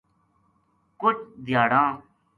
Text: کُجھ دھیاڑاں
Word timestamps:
کُجھ 0.99 1.21
دھیاڑاں 1.45 1.89